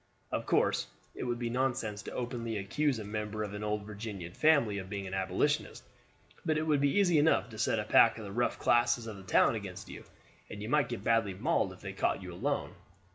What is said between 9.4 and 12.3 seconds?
against you, and you might get badly mauled if they caught